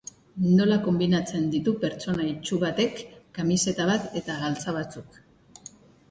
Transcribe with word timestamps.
Nola 0.59 0.75
konbinatzen 0.85 1.43
ditu 1.55 1.73
pertsona 1.83 2.25
itsu 2.29 2.57
batek 2.63 3.03
kamiseta 3.39 3.85
bat 3.91 4.07
eta 4.21 4.39
galtza 4.45 4.75
batzuk? 4.79 5.21